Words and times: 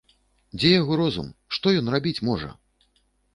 Дзе 0.59 0.71
яго 0.81 0.97
розум, 1.01 1.27
што 1.59 1.75
ён 1.83 1.93
рабіць 1.97 2.15
можа? 2.31 2.49